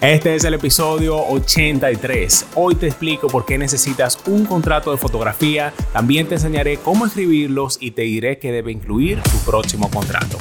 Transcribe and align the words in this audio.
Este 0.00 0.36
es 0.36 0.44
el 0.44 0.54
episodio 0.54 1.16
83. 1.26 2.46
Hoy 2.54 2.76
te 2.76 2.86
explico 2.86 3.26
por 3.26 3.44
qué 3.44 3.58
necesitas 3.58 4.16
un 4.28 4.46
contrato 4.46 4.92
de 4.92 4.96
fotografía, 4.96 5.72
también 5.92 6.28
te 6.28 6.36
enseñaré 6.36 6.76
cómo 6.76 7.04
escribirlos 7.04 7.78
y 7.80 7.90
te 7.90 8.02
diré 8.02 8.38
qué 8.38 8.52
debe 8.52 8.70
incluir 8.70 9.20
tu 9.24 9.38
próximo 9.38 9.90
contrato. 9.90 10.38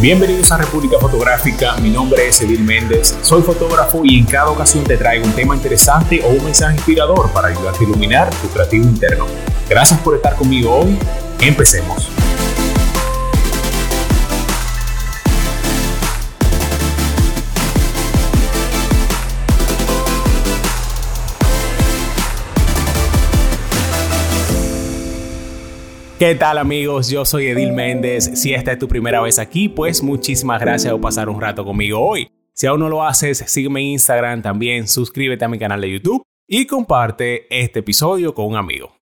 Bienvenidos 0.00 0.50
a 0.52 0.56
República 0.56 0.98
Fotográfica, 0.98 1.76
mi 1.82 1.90
nombre 1.90 2.28
es 2.28 2.40
Edil 2.40 2.64
Méndez, 2.64 3.14
soy 3.20 3.42
fotógrafo 3.42 4.00
y 4.06 4.20
en 4.20 4.24
cada 4.24 4.48
ocasión 4.48 4.84
te 4.84 4.96
traigo 4.96 5.26
un 5.26 5.34
tema 5.34 5.54
interesante 5.54 6.22
o 6.24 6.28
un 6.30 6.42
mensaje 6.42 6.76
inspirador 6.76 7.30
para 7.32 7.48
ayudarte 7.48 7.84
a 7.84 7.88
iluminar 7.88 8.30
tu 8.40 8.48
creativo 8.48 8.84
interno. 8.84 9.26
Gracias 9.68 10.00
por 10.00 10.14
estar 10.14 10.34
conmigo 10.34 10.76
hoy, 10.76 10.96
empecemos. 11.42 12.08
¿Qué 26.16 26.36
tal 26.36 26.58
amigos? 26.58 27.10
Yo 27.10 27.24
soy 27.24 27.48
Edil 27.48 27.72
Méndez. 27.72 28.30
Si 28.40 28.54
esta 28.54 28.70
es 28.70 28.78
tu 28.78 28.86
primera 28.86 29.20
vez 29.20 29.40
aquí, 29.40 29.68
pues 29.68 30.00
muchísimas 30.00 30.60
gracias 30.60 30.92
por 30.92 31.00
pasar 31.00 31.28
un 31.28 31.40
rato 31.40 31.64
conmigo 31.64 32.00
hoy. 32.00 32.30
Si 32.52 32.68
aún 32.68 32.78
no 32.78 32.88
lo 32.88 33.02
haces, 33.02 33.38
sígueme 33.38 33.80
en 33.80 33.86
Instagram 33.86 34.40
también, 34.40 34.86
suscríbete 34.86 35.44
a 35.44 35.48
mi 35.48 35.58
canal 35.58 35.80
de 35.80 35.90
YouTube 35.90 36.22
y 36.46 36.68
comparte 36.68 37.48
este 37.50 37.80
episodio 37.80 38.32
con 38.32 38.46
un 38.46 38.56
amigo. 38.56 38.96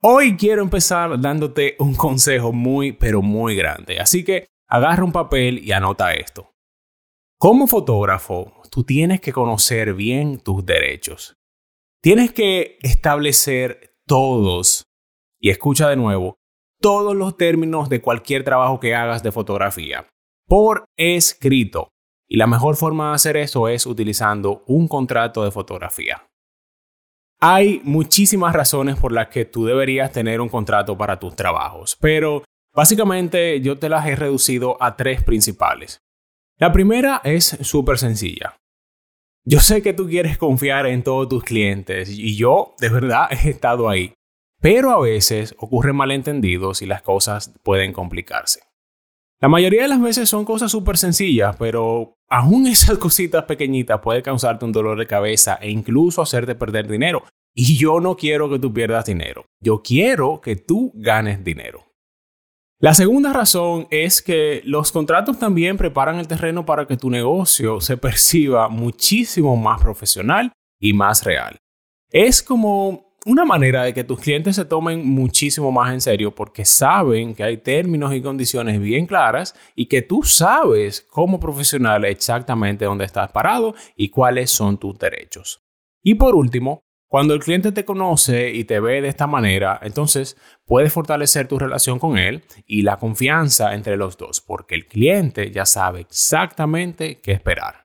Hoy 0.00 0.38
quiero 0.38 0.62
empezar 0.62 1.20
dándote 1.20 1.76
un 1.78 1.94
consejo 1.94 2.54
muy, 2.54 2.92
pero 2.92 3.20
muy 3.20 3.54
grande. 3.54 4.00
Así 4.00 4.24
que 4.24 4.46
agarra 4.66 5.04
un 5.04 5.12
papel 5.12 5.58
y 5.62 5.72
anota 5.72 6.14
esto. 6.14 6.54
Como 7.38 7.66
fotógrafo, 7.66 8.62
tú 8.70 8.82
tienes 8.82 9.20
que 9.20 9.34
conocer 9.34 9.92
bien 9.92 10.38
tus 10.38 10.64
derechos. 10.64 11.36
Tienes 12.00 12.32
que 12.32 12.78
establecer 12.80 13.94
todos 14.06 14.87
y 15.40 15.50
escucha 15.50 15.88
de 15.88 15.96
nuevo 15.96 16.36
todos 16.80 17.14
los 17.16 17.36
términos 17.36 17.88
de 17.88 18.00
cualquier 18.00 18.44
trabajo 18.44 18.78
que 18.80 18.94
hagas 18.94 19.22
de 19.22 19.32
fotografía 19.32 20.06
por 20.46 20.84
escrito. 20.96 21.90
Y 22.28 22.36
la 22.36 22.46
mejor 22.46 22.76
forma 22.76 23.10
de 23.10 23.14
hacer 23.14 23.36
eso 23.36 23.68
es 23.68 23.86
utilizando 23.86 24.64
un 24.66 24.88
contrato 24.88 25.44
de 25.44 25.50
fotografía. 25.50 26.26
Hay 27.40 27.80
muchísimas 27.84 28.54
razones 28.54 28.96
por 28.96 29.12
las 29.12 29.28
que 29.28 29.44
tú 29.44 29.64
deberías 29.64 30.12
tener 30.12 30.40
un 30.40 30.48
contrato 30.48 30.98
para 30.98 31.18
tus 31.18 31.36
trabajos, 31.36 31.96
pero 32.00 32.42
básicamente 32.74 33.60
yo 33.60 33.78
te 33.78 33.88
las 33.88 34.06
he 34.06 34.16
reducido 34.16 34.76
a 34.82 34.96
tres 34.96 35.22
principales. 35.22 36.00
La 36.58 36.72
primera 36.72 37.20
es 37.22 37.56
súper 37.60 37.98
sencilla. 37.98 38.56
Yo 39.44 39.60
sé 39.60 39.80
que 39.80 39.94
tú 39.94 40.08
quieres 40.08 40.36
confiar 40.36 40.86
en 40.86 41.02
todos 41.02 41.28
tus 41.28 41.44
clientes 41.44 42.10
y 42.10 42.36
yo 42.36 42.74
de 42.80 42.88
verdad 42.88 43.28
he 43.30 43.50
estado 43.50 43.88
ahí. 43.88 44.12
Pero 44.60 44.90
a 44.90 45.00
veces 45.00 45.54
ocurren 45.58 45.96
malentendidos 45.96 46.82
y 46.82 46.86
las 46.86 47.02
cosas 47.02 47.54
pueden 47.62 47.92
complicarse. 47.92 48.60
La 49.40 49.48
mayoría 49.48 49.82
de 49.82 49.88
las 49.88 50.00
veces 50.00 50.28
son 50.28 50.44
cosas 50.44 50.72
súper 50.72 50.98
sencillas, 50.98 51.54
pero 51.56 52.18
aún 52.28 52.66
esas 52.68 52.98
cositas 52.98 53.44
pequeñitas 53.44 54.00
pueden 54.00 54.22
causarte 54.22 54.64
un 54.64 54.72
dolor 54.72 54.98
de 54.98 55.06
cabeza 55.06 55.58
e 55.60 55.70
incluso 55.70 56.22
hacerte 56.22 56.54
perder 56.54 56.88
dinero. 56.88 57.24
Y 57.54 57.76
yo 57.76 58.00
no 58.00 58.16
quiero 58.16 58.48
que 58.50 58.58
tú 58.58 58.72
pierdas 58.72 59.06
dinero. 59.06 59.46
Yo 59.60 59.82
quiero 59.82 60.40
que 60.40 60.56
tú 60.56 60.92
ganes 60.94 61.42
dinero. 61.42 61.84
La 62.80 62.94
segunda 62.94 63.32
razón 63.32 63.88
es 63.90 64.22
que 64.22 64.62
los 64.64 64.92
contratos 64.92 65.40
también 65.40 65.76
preparan 65.76 66.20
el 66.20 66.28
terreno 66.28 66.64
para 66.64 66.86
que 66.86 66.96
tu 66.96 67.10
negocio 67.10 67.80
se 67.80 67.96
perciba 67.96 68.68
muchísimo 68.68 69.56
más 69.56 69.80
profesional 69.80 70.52
y 70.80 70.92
más 70.92 71.24
real. 71.24 71.58
Es 72.10 72.40
como 72.40 73.07
una 73.28 73.44
manera 73.44 73.84
de 73.84 73.92
que 73.92 74.04
tus 74.04 74.20
clientes 74.20 74.56
se 74.56 74.64
tomen 74.64 75.06
muchísimo 75.06 75.70
más 75.70 75.92
en 75.92 76.00
serio 76.00 76.34
porque 76.34 76.64
saben 76.64 77.34
que 77.34 77.44
hay 77.44 77.58
términos 77.58 78.14
y 78.14 78.22
condiciones 78.22 78.80
bien 78.80 79.06
claras 79.06 79.54
y 79.74 79.86
que 79.86 80.00
tú 80.00 80.22
sabes 80.22 81.02
como 81.02 81.38
profesional 81.38 82.06
exactamente 82.06 82.86
dónde 82.86 83.04
estás 83.04 83.30
parado 83.30 83.74
y 83.96 84.08
cuáles 84.08 84.50
son 84.50 84.78
tus 84.78 84.98
derechos. 84.98 85.62
Y 86.02 86.14
por 86.14 86.34
último, 86.34 86.80
cuando 87.06 87.34
el 87.34 87.40
cliente 87.40 87.70
te 87.70 87.84
conoce 87.84 88.50
y 88.50 88.64
te 88.64 88.80
ve 88.80 89.02
de 89.02 89.08
esta 89.08 89.26
manera, 89.26 89.78
entonces 89.82 90.38
puedes 90.64 90.90
fortalecer 90.90 91.48
tu 91.48 91.58
relación 91.58 91.98
con 91.98 92.16
él 92.16 92.44
y 92.66 92.80
la 92.80 92.96
confianza 92.96 93.74
entre 93.74 93.98
los 93.98 94.16
dos, 94.16 94.40
porque 94.40 94.74
el 94.74 94.86
cliente 94.86 95.50
ya 95.50 95.66
sabe 95.66 96.00
exactamente 96.00 97.18
qué 97.18 97.32
esperar. 97.32 97.84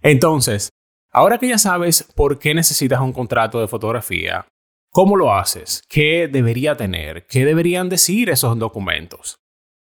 Entonces, 0.00 0.70
Ahora 1.14 1.36
que 1.36 1.48
ya 1.48 1.58
sabes 1.58 2.08
por 2.16 2.38
qué 2.38 2.54
necesitas 2.54 3.00
un 3.00 3.12
contrato 3.12 3.60
de 3.60 3.68
fotografía, 3.68 4.46
¿cómo 4.90 5.14
lo 5.14 5.34
haces? 5.34 5.82
¿Qué 5.86 6.26
debería 6.26 6.74
tener? 6.74 7.26
¿Qué 7.26 7.44
deberían 7.44 7.90
decir 7.90 8.30
esos 8.30 8.58
documentos? 8.58 9.36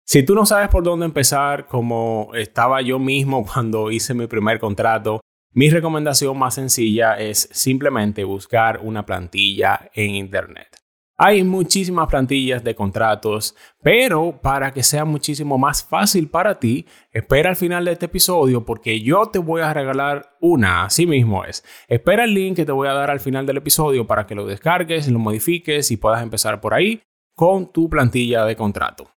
Si 0.06 0.24
tú 0.24 0.36
no 0.36 0.46
sabes 0.46 0.68
por 0.68 0.84
dónde 0.84 1.06
empezar, 1.06 1.68
como 1.68 2.31
estaba 2.34 2.81
yo 2.81 3.00
mismo 3.00 3.46
cuando 3.53 3.91
hice 3.91 4.14
mi 4.14 4.28
primer 4.28 4.59
contrato, 4.59 5.22
mi 5.53 5.70
recomendación 5.70 6.38
más 6.38 6.56
sencilla 6.56 7.18
es 7.18 7.47
simplemente 7.53 8.25
buscar 8.25 8.81
una 8.84 9.06
plantilla 9.06 9.90
en 9.94 10.16
Internet. 10.16 10.81
Hay 11.24 11.44
muchísimas 11.44 12.08
plantillas 12.08 12.64
de 12.64 12.74
contratos, 12.74 13.56
pero 13.84 14.40
para 14.42 14.74
que 14.74 14.82
sea 14.82 15.06
muchísimo 15.06 15.59
más 15.59 15.84
fácil 15.84 16.28
para 16.28 16.58
ti, 16.58 16.88
espera 17.12 17.52
al 17.52 17.56
final 17.56 17.86
de 17.86 17.92
este 17.92 18.08
episodio 18.08 18.66
porque 18.66 19.02
yo 19.02 19.28
te 19.28 19.38
voy 19.38 19.62
a 19.62 19.72
regalar 19.72 20.36
una, 20.42 20.86
así 20.86 21.06
mismo 21.06 21.46
es. 21.46 21.64
Espera 21.88 22.24
el 22.24 22.34
link 22.34 22.56
que 22.56 22.66
te 22.66 22.72
voy 22.72 22.88
a 22.88 22.94
dar 22.94 23.12
al 23.12 23.20
final 23.20 23.46
del 23.46 23.58
episodio 23.58 24.08
para 24.08 24.26
que 24.26 24.34
lo 24.34 24.48
descargues, 24.48 25.12
lo 25.12 25.20
modifiques 25.20 25.92
y 25.92 25.98
puedas 25.98 26.24
empezar 26.24 26.59
por 26.59 26.74
ahí 26.74 27.04
con 27.36 27.72
tu 27.72 27.88
plantilla 27.88 28.44
de 28.46 28.56
contrato. 28.56 29.12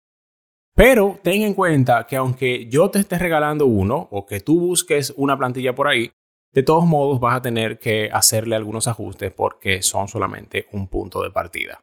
Pero 0.75 1.19
ten 1.23 1.41
en 1.41 1.55
cuenta 1.55 2.07
que 2.07 2.17
aunque 2.17 2.67
yo 2.67 2.91
te 2.91 2.99
esté 2.99 3.17
regalando 3.17 3.65
uno 3.65 4.09
o 4.11 4.27
que 4.27 4.41
tú 4.41 4.61
busques 4.61 5.15
una 5.17 5.39
plantilla 5.39 5.75
por 5.75 5.89
ahí, 5.89 6.11
de 6.53 6.63
todos 6.63 6.85
modos 6.85 7.19
vas 7.19 7.37
a 7.37 7.43
tener 7.43 7.79
que 7.79 8.11
hacerle 8.13 8.57
algunos 8.57 8.89
ajustes 8.89 9.33
porque 9.33 9.81
son 9.81 10.07
solamente 10.07 10.67
un 10.73 10.89
punto 10.89 11.23
de 11.23 11.31
partida. 11.31 11.81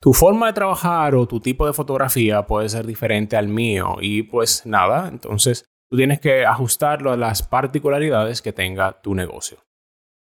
Tu 0.00 0.12
forma 0.12 0.46
de 0.46 0.52
trabajar 0.52 1.14
o 1.16 1.26
tu 1.26 1.40
tipo 1.40 1.66
de 1.66 1.72
fotografía 1.72 2.46
puede 2.46 2.68
ser 2.68 2.86
diferente 2.86 3.36
al 3.36 3.48
mío 3.48 3.96
y 4.00 4.22
pues 4.22 4.64
nada, 4.64 5.08
entonces 5.08 5.64
tú 5.90 5.96
tienes 5.96 6.20
que 6.20 6.46
ajustarlo 6.46 7.10
a 7.10 7.16
las 7.16 7.42
particularidades 7.42 8.40
que 8.40 8.52
tenga 8.52 9.00
tu 9.02 9.14
negocio. 9.14 9.58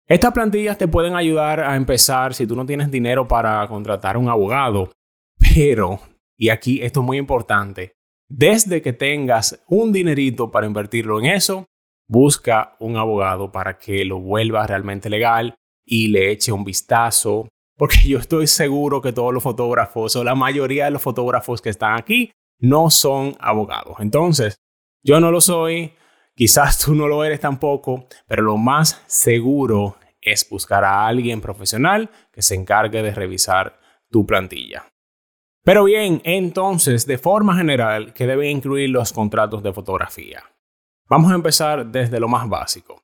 Estas 0.07 0.33
plantillas 0.33 0.77
te 0.77 0.87
pueden 0.87 1.17
ayudar 1.17 1.61
a 1.61 1.77
empezar 1.77 2.35
si 2.35 2.47
tú 2.47 2.55
no 2.57 2.67
tienes 2.67 2.91
dinero 2.91 3.27
para 3.27 3.67
contratar 3.67 4.19
un 4.19 4.29
abogado, 4.29 4.93
pero, 5.39 5.99
y 6.37 6.51
aquí 6.51 6.83
esto 6.83 7.01
es 7.01 7.07
muy 7.07 7.17
importante, 7.17 7.95
desde 8.29 8.83
que 8.83 8.93
tengas 8.93 9.65
un 9.67 9.93
dinerito 9.93 10.51
para 10.51 10.67
invertirlo 10.67 11.21
en 11.21 11.27
eso, 11.27 11.65
busca 12.07 12.77
un 12.81 12.99
abogado 12.99 13.51
para 13.51 13.79
que 13.79 14.05
lo 14.05 14.21
vuelva 14.21 14.67
realmente 14.67 15.09
legal 15.09 15.55
y 15.87 16.09
le 16.09 16.33
eche 16.33 16.53
un 16.53 16.65
vistazo 16.65 17.49
porque 17.77 17.97
yo 18.07 18.19
estoy 18.19 18.47
seguro 18.47 19.01
que 19.01 19.13
todos 19.13 19.33
los 19.33 19.43
fotógrafos 19.43 20.15
o 20.17 20.25
la 20.25 20.35
mayoría 20.35 20.87
de 20.87 20.93
los 20.93 21.03
fotógrafos 21.03 21.61
que 21.61 21.71
están 21.71 21.99
aquí 21.99 22.33
no 22.59 22.91
son 22.91 23.37
abogados. 23.41 23.97
Entonces, 24.01 24.57
yo 25.03 25.21
no 25.21 25.31
lo 25.31 25.41
soy, 25.41 25.93
quizás 26.35 26.79
tú 26.79 26.95
no 26.95 27.09
lo 27.09 27.25
eres 27.25 27.41
tampoco, 27.41 28.07
pero 28.27 28.43
lo 28.43 28.57
más 28.57 29.03
seguro 29.07 29.97
es 30.21 30.49
buscar 30.49 30.85
a 30.85 31.07
alguien 31.07 31.41
profesional 31.41 32.11
que 32.33 32.43
se 32.43 32.55
encargue 32.55 33.03
de 33.03 33.13
revisar 33.13 33.79
tu 34.11 34.25
plantilla. 34.25 34.87
Pero 35.63 35.85
bien, 35.85 36.21
entonces, 36.25 37.07
de 37.07 37.19
forma 37.19 37.57
general, 37.57 38.13
¿qué 38.13 38.27
deben 38.27 38.51
incluir 38.51 38.91
los 38.91 39.13
contratos 39.13 39.63
de 39.63 39.73
fotografía? 39.73 40.43
Vamos 41.09 41.33
a 41.33 41.35
empezar 41.35 41.87
desde 41.87 42.21
lo 42.21 42.29
más 42.29 42.49
básico. 42.49 43.04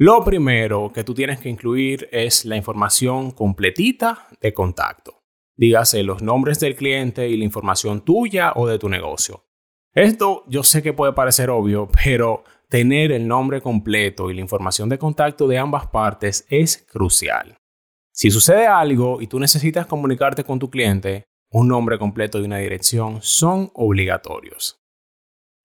Lo 0.00 0.22
primero 0.22 0.92
que 0.94 1.02
tú 1.02 1.12
tienes 1.12 1.40
que 1.40 1.48
incluir 1.48 2.08
es 2.12 2.44
la 2.44 2.54
información 2.54 3.32
completita 3.32 4.28
de 4.40 4.54
contacto. 4.54 5.24
Dígase 5.56 6.04
los 6.04 6.22
nombres 6.22 6.60
del 6.60 6.76
cliente 6.76 7.28
y 7.28 7.36
la 7.36 7.42
información 7.42 8.04
tuya 8.04 8.52
o 8.54 8.68
de 8.68 8.78
tu 8.78 8.88
negocio. 8.88 9.44
Esto 9.92 10.44
yo 10.46 10.62
sé 10.62 10.84
que 10.84 10.92
puede 10.92 11.14
parecer 11.14 11.50
obvio, 11.50 11.88
pero 12.04 12.44
tener 12.68 13.10
el 13.10 13.26
nombre 13.26 13.60
completo 13.60 14.30
y 14.30 14.34
la 14.34 14.40
información 14.40 14.88
de 14.88 14.98
contacto 14.98 15.48
de 15.48 15.58
ambas 15.58 15.88
partes 15.88 16.46
es 16.48 16.86
crucial. 16.88 17.58
Si 18.12 18.30
sucede 18.30 18.68
algo 18.68 19.20
y 19.20 19.26
tú 19.26 19.40
necesitas 19.40 19.88
comunicarte 19.88 20.44
con 20.44 20.60
tu 20.60 20.70
cliente, 20.70 21.24
un 21.50 21.66
nombre 21.66 21.98
completo 21.98 22.38
y 22.38 22.44
una 22.44 22.58
dirección 22.58 23.18
son 23.20 23.72
obligatorios. 23.74 24.77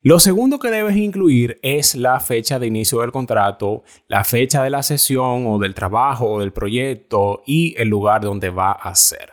Lo 0.06 0.20
segundo 0.20 0.60
que 0.60 0.70
debes 0.70 0.98
incluir 0.98 1.60
es 1.62 1.96
la 1.96 2.20
fecha 2.20 2.60
de 2.60 2.68
inicio 2.68 3.00
del 3.00 3.14
contrato, 3.14 3.84
la 4.10 4.26
fecha 4.26 4.62
de 4.62 4.70
la 4.70 4.84
sesión 4.84 5.48
o 5.48 5.60
del 5.60 5.74
trabajo 5.74 6.30
o 6.30 6.40
del 6.42 6.52
proyecto 6.52 7.42
y 7.46 7.74
el 7.78 7.88
lugar 7.88 8.22
donde 8.22 8.50
va 8.50 8.74
a 8.74 8.94
ser. 8.96 9.32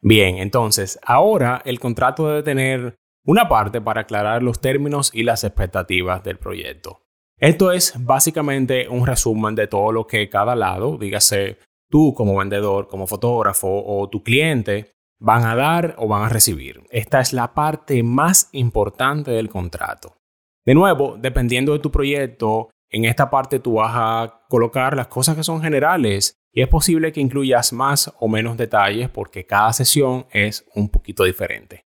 Bien, 0.00 0.38
entonces, 0.38 0.98
ahora 1.04 1.60
el 1.66 1.78
contrato 1.78 2.26
debe 2.26 2.42
tener 2.42 2.96
una 3.26 3.50
parte 3.50 3.82
para 3.82 4.02
aclarar 4.02 4.42
los 4.42 4.62
términos 4.62 5.10
y 5.12 5.24
las 5.24 5.44
expectativas 5.44 6.24
del 6.24 6.38
proyecto. 6.38 7.02
Esto 7.38 7.70
es 7.70 7.92
básicamente 8.02 8.88
un 8.88 9.06
resumen 9.06 9.54
de 9.54 9.66
todo 9.66 9.92
lo 9.92 10.06
que 10.06 10.30
cada 10.30 10.56
lado, 10.56 10.96
dígase 10.96 11.58
tú 11.90 12.14
como 12.14 12.38
vendedor, 12.38 12.88
como 12.88 13.06
fotógrafo 13.06 13.84
o 13.84 14.08
tu 14.08 14.22
cliente, 14.22 14.95
van 15.18 15.44
a 15.44 15.54
dar 15.54 15.94
o 15.98 16.08
van 16.08 16.24
a 16.24 16.28
recibir. 16.28 16.82
Esta 16.90 17.20
es 17.20 17.32
la 17.32 17.54
parte 17.54 18.02
más 18.02 18.48
importante 18.52 19.30
del 19.30 19.48
contrato. 19.48 20.16
De 20.64 20.74
nuevo, 20.74 21.16
dependiendo 21.18 21.72
de 21.72 21.78
tu 21.78 21.90
proyecto, 21.90 22.70
en 22.90 23.04
esta 23.04 23.30
parte 23.30 23.58
tú 23.58 23.74
vas 23.74 23.92
a 23.94 24.40
colocar 24.48 24.96
las 24.96 25.08
cosas 25.08 25.36
que 25.36 25.44
son 25.44 25.60
generales 25.60 26.36
y 26.52 26.62
es 26.62 26.68
posible 26.68 27.12
que 27.12 27.20
incluyas 27.20 27.72
más 27.72 28.12
o 28.18 28.28
menos 28.28 28.56
detalles 28.56 29.08
porque 29.08 29.46
cada 29.46 29.72
sesión 29.72 30.26
es 30.30 30.64
un 30.74 30.88
poquito 30.88 31.24
diferente. 31.24 31.84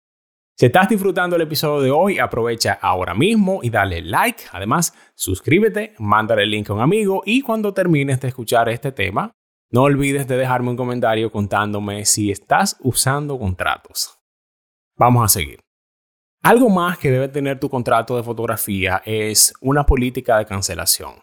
Si 0.55 0.67
estás 0.67 0.87
disfrutando 0.87 1.35
el 1.35 1.41
episodio 1.41 1.81
de 1.81 1.91
hoy, 1.91 2.19
aprovecha 2.19 2.77
ahora 2.79 3.15
mismo 3.15 3.61
y 3.63 3.71
dale 3.71 4.01
like. 4.01 4.43
Además, 4.51 4.93
suscríbete, 5.15 5.93
mándale 5.97 6.43
el 6.43 6.51
link 6.51 6.69
a 6.69 6.73
un 6.73 6.81
amigo 6.81 7.23
y 7.25 7.41
cuando 7.41 7.73
termines 7.73 8.21
de 8.21 8.27
escuchar 8.27 8.69
este 8.69 8.91
tema, 8.91 9.31
no 9.73 9.81
olvides 9.81 10.27
de 10.27 10.37
dejarme 10.37 10.69
un 10.69 10.77
comentario 10.77 11.31
contándome 11.31 12.05
si 12.05 12.29
estás 12.29 12.77
usando 12.81 13.39
contratos. 13.39 14.19
Vamos 14.95 15.25
a 15.25 15.27
seguir. 15.27 15.59
Algo 16.43 16.69
más 16.69 16.99
que 16.99 17.09
debe 17.09 17.27
tener 17.27 17.59
tu 17.59 17.69
contrato 17.69 18.15
de 18.15 18.21
fotografía 18.21 19.01
es 19.03 19.51
una 19.61 19.83
política 19.83 20.37
de 20.37 20.45
cancelación. 20.45 21.15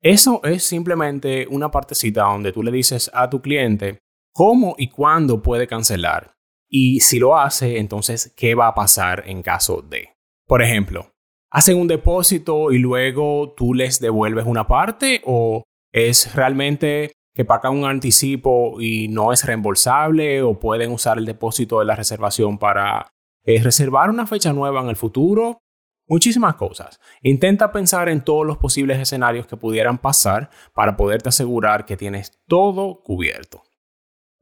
Eso 0.00 0.40
es 0.44 0.64
simplemente 0.64 1.46
una 1.50 1.70
partecita 1.70 2.22
donde 2.22 2.52
tú 2.52 2.62
le 2.62 2.72
dices 2.72 3.10
a 3.12 3.28
tu 3.28 3.42
cliente 3.42 3.98
cómo 4.32 4.76
y 4.78 4.88
cuándo 4.88 5.42
puede 5.42 5.66
cancelar. 5.66 6.32
Y 6.70 7.00
si 7.00 7.18
lo 7.18 7.36
hace, 7.36 7.78
entonces, 7.78 8.32
¿qué 8.34 8.54
va 8.54 8.68
a 8.68 8.74
pasar 8.74 9.24
en 9.26 9.42
caso 9.42 9.82
de? 9.82 10.08
Por 10.46 10.62
ejemplo, 10.62 11.10
¿hacen 11.50 11.76
un 11.76 11.88
depósito 11.88 12.72
y 12.72 12.78
luego 12.78 13.52
tú 13.54 13.74
les 13.74 14.00
devuelves 14.00 14.46
una 14.46 14.66
parte 14.66 15.20
o 15.26 15.64
es 15.92 16.34
realmente 16.34 17.12
que 17.40 17.46
pagan 17.46 17.72
un 17.72 17.86
anticipo 17.86 18.78
y 18.82 19.08
no 19.08 19.32
es 19.32 19.46
reembolsable 19.46 20.42
o 20.42 20.60
pueden 20.60 20.92
usar 20.92 21.16
el 21.16 21.24
depósito 21.24 21.78
de 21.78 21.86
la 21.86 21.96
reservación 21.96 22.58
para 22.58 23.14
eh, 23.44 23.62
reservar 23.62 24.10
una 24.10 24.26
fecha 24.26 24.52
nueva 24.52 24.82
en 24.82 24.88
el 24.88 24.96
futuro? 24.96 25.62
Muchísimas 26.06 26.56
cosas. 26.56 27.00
Intenta 27.22 27.72
pensar 27.72 28.10
en 28.10 28.22
todos 28.22 28.46
los 28.46 28.58
posibles 28.58 28.98
escenarios 28.98 29.46
que 29.46 29.56
pudieran 29.56 29.96
pasar 29.96 30.50
para 30.74 30.98
poderte 30.98 31.30
asegurar 31.30 31.86
que 31.86 31.96
tienes 31.96 32.38
todo 32.46 33.00
cubierto. 33.02 33.62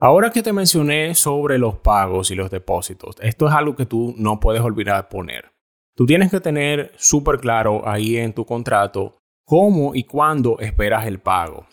Ahora 0.00 0.32
que 0.32 0.42
te 0.42 0.52
mencioné 0.52 1.14
sobre 1.14 1.56
los 1.56 1.76
pagos 1.76 2.32
y 2.32 2.34
los 2.34 2.50
depósitos, 2.50 3.14
esto 3.20 3.46
es 3.46 3.54
algo 3.54 3.76
que 3.76 3.86
tú 3.86 4.12
no 4.18 4.40
puedes 4.40 4.62
olvidar 4.62 5.08
poner. 5.08 5.52
Tú 5.94 6.04
tienes 6.04 6.32
que 6.32 6.40
tener 6.40 6.90
súper 6.96 7.38
claro 7.38 7.88
ahí 7.88 8.16
en 8.16 8.32
tu 8.32 8.44
contrato 8.44 9.18
cómo 9.44 9.94
y 9.94 10.02
cuándo 10.02 10.58
esperas 10.58 11.06
el 11.06 11.20
pago. 11.20 11.68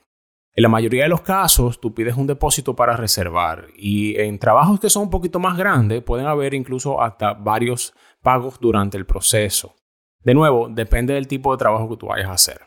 En 0.57 0.61
la 0.61 0.69
mayoría 0.69 1.03
de 1.03 1.09
los 1.09 1.19
casos, 1.19 1.81
tú 1.81 1.93
pides 1.93 2.15
un 2.15 2.27
depósito 2.27 2.77
para 2.77 2.95
reservar 2.95 3.67
y 3.75 4.17
en 4.17 4.39
trabajos 4.39 4.79
que 4.79 4.89
son 4.89 5.03
un 5.03 5.09
poquito 5.09 5.37
más 5.37 5.57
grandes 5.57 6.01
pueden 6.01 6.27
haber 6.27 6.53
incluso 6.53 7.01
hasta 7.01 7.33
varios 7.33 7.93
pagos 8.21 8.57
durante 8.61 8.95
el 8.95 9.05
proceso. 9.05 9.75
De 10.23 10.33
nuevo, 10.33 10.69
depende 10.69 11.13
del 11.13 11.27
tipo 11.27 11.51
de 11.51 11.57
trabajo 11.57 11.89
que 11.89 11.97
tú 11.97 12.07
vayas 12.07 12.29
a 12.29 12.33
hacer. 12.33 12.61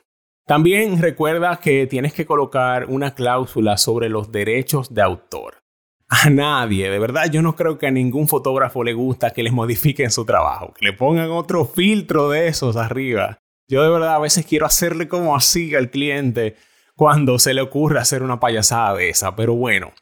También 0.47 1.01
recuerda 1.01 1.61
que 1.61 1.87
tienes 1.87 2.13
que 2.13 2.27
colocar 2.27 2.85
una 2.91 3.15
cláusula 3.15 3.79
sobre 3.79 4.11
los 4.11 4.31
derechos 4.31 4.93
de 4.93 5.01
autor. 5.01 5.63
A 6.09 6.29
nadie, 6.29 6.91
de 6.91 6.99
verdad, 6.99 7.31
yo 7.31 7.41
no 7.41 7.57
creo 7.57 7.79
que 7.79 7.87
a 7.87 7.91
ningún 7.91 8.29
fotógrafo 8.29 8.85
le 8.85 8.93
gusta 8.93 9.31
que 9.31 9.43
les 9.43 9.53
modifiquen 9.53 10.11
su 10.11 10.27
trabajo, 10.27 10.75
que 10.75 10.85
le 10.85 10.93
pongan 10.93 11.31
otro 11.31 11.65
filtro 11.65 12.29
de 12.29 12.49
esos 12.49 12.77
arriba. 12.77 13.39
Yo 13.67 13.83
de 13.83 13.91
verdad 13.91 14.15
a 14.15 14.19
veces 14.19 14.45
quiero 14.45 14.67
hacerle 14.67 15.09
como 15.09 15.35
así 15.35 15.75
al 15.75 15.91
cliente 15.91 16.57
cuando 16.99 17.39
se 17.39 17.55
le 17.55 17.61
ocurre 17.61 18.01
hacer 18.01 18.25
una 18.25 18.41
payasada 18.41 18.97
de 18.97 19.11
esa, 19.11 19.37
pero 19.37 19.55
bueno. 19.55 19.93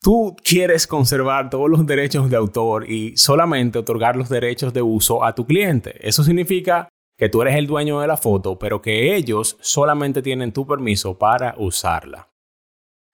Tú 0.00 0.36
quieres 0.44 0.86
conservar 0.86 1.50
todos 1.50 1.68
los 1.68 1.84
derechos 1.84 2.30
de 2.30 2.36
autor 2.36 2.88
y 2.88 3.16
solamente 3.16 3.80
otorgar 3.80 4.14
los 4.14 4.28
derechos 4.28 4.72
de 4.72 4.82
uso 4.82 5.24
a 5.24 5.34
tu 5.34 5.46
cliente. 5.46 5.96
Eso 6.00 6.22
significa 6.22 6.88
que 7.18 7.28
tú 7.28 7.42
eres 7.42 7.56
el 7.56 7.66
dueño 7.66 7.98
de 7.98 8.06
la 8.06 8.16
foto, 8.16 8.56
pero 8.56 8.80
que 8.80 9.16
ellos 9.16 9.56
solamente 9.60 10.22
tienen 10.22 10.52
tu 10.52 10.64
permiso 10.64 11.18
para 11.18 11.56
usarla. 11.58 12.28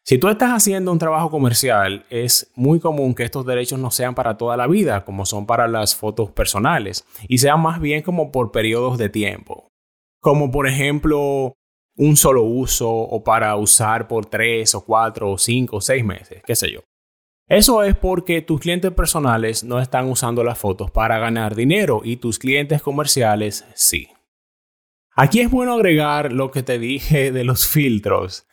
Si 0.05 0.19
tú 0.19 0.29
estás 0.29 0.51
haciendo 0.51 0.93
un 0.93 0.99
trabajo 0.99 1.31
comercial, 1.31 2.05
es 2.11 2.53
muy 2.57 2.79
común 2.79 3.15
que 3.15 3.23
estos 3.23 3.47
derechos 3.47 3.79
no 3.79 3.91
sean 3.91 4.15
para 4.15 4.37
toda 4.37 4.59
la 4.59 4.67
vida, 4.67 5.07
como 5.07 5.25
son 5.25 5.47
para 5.47 5.67
las 5.67 5.97
fotos 5.97 6.31
personales, 6.31 7.07
y 7.27 7.39
sean 7.39 7.63
más 7.63 7.81
bien 7.81 8.03
como 8.03 8.33
por 8.33 8.53
periodos 8.53 8.99
de 8.99 9.09
tiempo. 9.09 9.69
Como 10.21 10.51
por 10.51 10.69
ejemplo, 10.69 11.55
un 11.99 12.17
solo 12.17 12.45
uso 12.45 12.89
o 12.91 13.23
para 13.23 13.55
usar 13.57 14.09
por 14.09 14.27
tres 14.27 14.75
o 14.75 14.85
cuatro 14.85 15.33
o 15.33 15.39
cinco 15.39 15.77
o 15.77 15.81
seis 15.81 16.05
meses, 16.05 16.43
qué 16.47 16.57
sé 16.57 16.73
yo. 16.73 16.81
Eso 17.49 17.83
es 17.83 17.97
porque 17.97 18.43
tus 18.43 18.61
clientes 18.61 18.93
personales 18.93 19.65
no 19.65 19.81
están 19.81 20.09
usando 20.09 20.45
las 20.45 20.59
fotos 20.59 20.91
para 20.91 21.19
ganar 21.19 21.55
dinero 21.55 22.03
y 22.05 22.17
tus 22.17 22.39
clientes 22.39 22.83
comerciales 22.83 23.65
sí. 23.75 24.09
Aquí 25.17 25.41
es 25.41 25.51
bueno 25.51 25.73
agregar 25.73 26.33
lo 26.33 26.51
que 26.51 26.63
te 26.63 26.79
dije 26.79 27.33
de 27.33 27.45
los 27.45 27.67
filtros. 27.67 28.47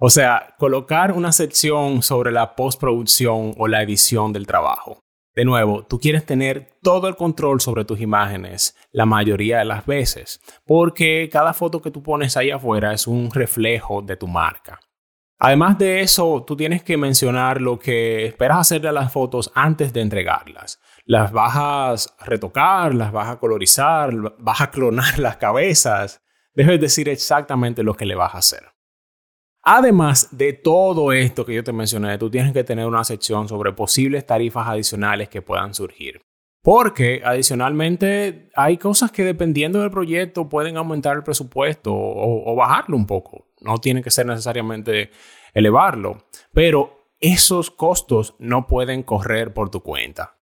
O 0.00 0.10
sea, 0.10 0.54
colocar 0.58 1.12
una 1.12 1.32
sección 1.32 2.02
sobre 2.02 2.32
la 2.32 2.56
postproducción 2.56 3.54
o 3.56 3.68
la 3.68 3.82
edición 3.82 4.32
del 4.32 4.46
trabajo. 4.46 5.00
De 5.40 5.46
nuevo, 5.46 5.86
tú 5.86 5.98
quieres 5.98 6.26
tener 6.26 6.68
todo 6.82 7.08
el 7.08 7.16
control 7.16 7.62
sobre 7.62 7.86
tus 7.86 7.98
imágenes 7.98 8.76
la 8.92 9.06
mayoría 9.06 9.60
de 9.60 9.64
las 9.64 9.86
veces, 9.86 10.38
porque 10.66 11.30
cada 11.32 11.54
foto 11.54 11.80
que 11.80 11.90
tú 11.90 12.02
pones 12.02 12.36
ahí 12.36 12.50
afuera 12.50 12.92
es 12.92 13.06
un 13.06 13.30
reflejo 13.30 14.02
de 14.02 14.18
tu 14.18 14.26
marca. 14.28 14.78
Además 15.38 15.78
de 15.78 16.02
eso, 16.02 16.44
tú 16.46 16.56
tienes 16.56 16.82
que 16.82 16.98
mencionar 16.98 17.58
lo 17.58 17.78
que 17.78 18.26
esperas 18.26 18.58
hacer 18.58 18.82
de 18.82 18.92
las 18.92 19.10
fotos 19.10 19.50
antes 19.54 19.94
de 19.94 20.02
entregarlas. 20.02 20.78
Las 21.06 21.32
vas 21.32 21.56
a 21.56 22.24
retocar, 22.26 22.94
las 22.94 23.10
vas 23.10 23.28
a 23.30 23.38
colorizar, 23.38 24.12
vas 24.38 24.60
a 24.60 24.70
clonar 24.70 25.18
las 25.18 25.38
cabezas. 25.38 26.20
Debes 26.52 26.82
decir 26.82 27.08
exactamente 27.08 27.82
lo 27.82 27.94
que 27.94 28.04
le 28.04 28.14
vas 28.14 28.34
a 28.34 28.38
hacer. 28.40 28.69
Además 29.62 30.28
de 30.32 30.52
todo 30.52 31.12
esto 31.12 31.44
que 31.44 31.54
yo 31.54 31.62
te 31.62 31.72
mencioné, 31.72 32.16
tú 32.18 32.30
tienes 32.30 32.52
que 32.52 32.64
tener 32.64 32.86
una 32.86 33.04
sección 33.04 33.48
sobre 33.48 33.72
posibles 33.72 34.26
tarifas 34.26 34.66
adicionales 34.68 35.28
que 35.28 35.42
puedan 35.42 35.74
surgir. 35.74 36.22
Porque 36.62 37.22
adicionalmente 37.24 38.50
hay 38.54 38.76
cosas 38.76 39.10
que 39.10 39.24
dependiendo 39.24 39.80
del 39.80 39.90
proyecto 39.90 40.48
pueden 40.48 40.76
aumentar 40.76 41.16
el 41.16 41.22
presupuesto 41.22 41.92
o, 41.94 42.54
bajarlo 42.54 42.96
un 42.96 43.06
poco. 43.06 43.46
No 43.60 43.78
tiene 43.78 44.02
que 44.02 44.10
ser 44.10 44.26
necesariamente 44.26 45.10
elevarlo. 45.54 46.26
Pero 46.52 47.08
esos 47.18 47.70
costos 47.70 48.34
no 48.38 48.66
pueden 48.66 49.02
correr 49.02 49.54
por 49.54 49.70
tu 49.70 49.82
cuenta. 49.82 50.38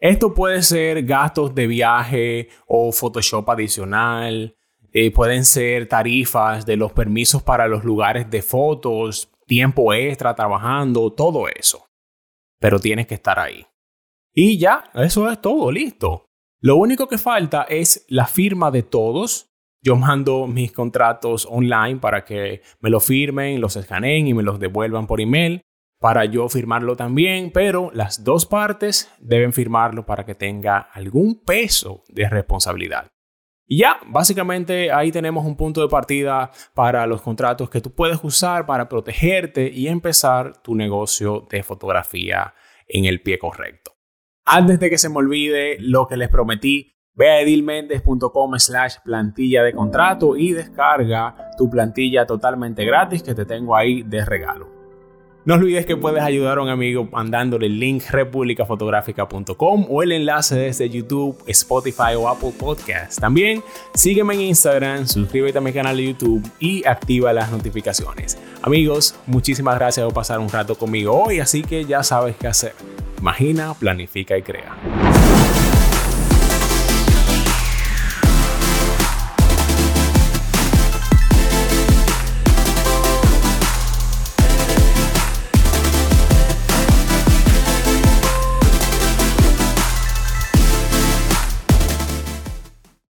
Esto 0.00 0.32
puede 0.32 0.62
ser 0.62 1.04
gastos 1.04 1.54
de 1.56 1.66
viaje 1.66 2.48
o 2.66 2.92
Photoshop 2.92 3.50
adicional, 3.50 4.56
eh, 4.92 5.10
pueden 5.10 5.44
ser 5.44 5.88
tarifas 5.88 6.66
de 6.66 6.76
los 6.76 6.92
permisos 6.92 7.42
para 7.42 7.68
los 7.68 7.84
lugares 7.84 8.30
de 8.30 8.42
fotos, 8.42 9.30
tiempo 9.46 9.92
extra 9.92 10.34
trabajando, 10.34 11.12
todo 11.12 11.48
eso. 11.48 11.86
Pero 12.58 12.78
tienes 12.78 13.06
que 13.06 13.14
estar 13.14 13.38
ahí. 13.38 13.66
Y 14.32 14.58
ya, 14.58 14.90
eso 14.94 15.30
es 15.30 15.40
todo, 15.40 15.70
listo. 15.70 16.26
Lo 16.60 16.76
único 16.76 17.08
que 17.08 17.18
falta 17.18 17.66
es 17.68 18.04
la 18.08 18.26
firma 18.26 18.70
de 18.70 18.82
todos. 18.82 19.50
Yo 19.82 19.96
mando 19.96 20.46
mis 20.46 20.72
contratos 20.72 21.46
online 21.48 21.98
para 21.98 22.24
que 22.24 22.62
me 22.80 22.90
lo 22.90 23.00
firmen, 23.00 23.60
los 23.60 23.76
escaneen 23.76 24.26
y 24.26 24.34
me 24.34 24.42
los 24.42 24.58
devuelvan 24.58 25.06
por 25.06 25.20
email 25.20 25.62
para 26.00 26.24
yo 26.24 26.48
firmarlo 26.48 26.96
también, 26.96 27.50
pero 27.52 27.90
las 27.92 28.22
dos 28.22 28.46
partes 28.46 29.10
deben 29.18 29.52
firmarlo 29.52 30.06
para 30.06 30.24
que 30.24 30.34
tenga 30.34 30.78
algún 30.78 31.42
peso 31.44 32.04
de 32.08 32.28
responsabilidad. 32.28 33.08
Y 33.70 33.80
ya, 33.80 33.98
básicamente 34.06 34.90
ahí 34.90 35.12
tenemos 35.12 35.44
un 35.44 35.54
punto 35.54 35.82
de 35.82 35.88
partida 35.88 36.50
para 36.72 37.06
los 37.06 37.20
contratos 37.20 37.68
que 37.68 37.82
tú 37.82 37.92
puedes 37.92 38.18
usar 38.22 38.64
para 38.64 38.88
protegerte 38.88 39.70
y 39.70 39.88
empezar 39.88 40.62
tu 40.62 40.74
negocio 40.74 41.46
de 41.50 41.62
fotografía 41.62 42.54
en 42.86 43.04
el 43.04 43.20
pie 43.20 43.38
correcto. 43.38 43.92
Antes 44.46 44.80
de 44.80 44.88
que 44.88 44.96
se 44.96 45.10
me 45.10 45.16
olvide 45.16 45.76
lo 45.80 46.08
que 46.08 46.16
les 46.16 46.30
prometí, 46.30 46.94
ve 47.12 47.28
a 47.28 47.40
edilmendes.com 47.42 48.58
slash 48.58 48.96
plantilla 49.04 49.62
de 49.62 49.74
contrato 49.74 50.34
y 50.34 50.52
descarga 50.52 51.50
tu 51.58 51.68
plantilla 51.68 52.24
totalmente 52.24 52.86
gratis 52.86 53.22
que 53.22 53.34
te 53.34 53.44
tengo 53.44 53.76
ahí 53.76 54.02
de 54.02 54.24
regalo. 54.24 54.77
No 55.44 55.54
olvides 55.54 55.86
que 55.86 55.96
puedes 55.96 56.22
ayudar 56.22 56.58
a 56.58 56.62
un 56.62 56.68
amigo 56.68 57.08
mandándole 57.10 57.66
el 57.66 57.78
link 57.80 58.02
republicafotográfica.com 58.10 59.86
o 59.88 60.02
el 60.02 60.12
enlace 60.12 60.56
desde 60.56 60.90
YouTube, 60.90 61.38
Spotify 61.46 62.14
o 62.18 62.28
Apple 62.28 62.52
Podcasts. 62.58 63.16
También 63.16 63.62
sígueme 63.94 64.34
en 64.34 64.42
Instagram, 64.42 65.06
suscríbete 65.06 65.58
a 65.58 65.60
mi 65.60 65.72
canal 65.72 65.96
de 65.96 66.06
YouTube 66.06 66.46
y 66.58 66.86
activa 66.86 67.32
las 67.32 67.50
notificaciones. 67.50 68.36
Amigos, 68.62 69.14
muchísimas 69.26 69.76
gracias 69.76 70.04
por 70.04 70.14
pasar 70.14 70.38
un 70.38 70.50
rato 70.50 70.74
conmigo 70.74 71.14
hoy, 71.14 71.40
así 71.40 71.62
que 71.62 71.84
ya 71.84 72.02
sabes 72.02 72.36
qué 72.36 72.48
hacer. 72.48 72.74
Imagina, 73.18 73.74
planifica 73.74 74.36
y 74.36 74.42
crea. 74.42 74.76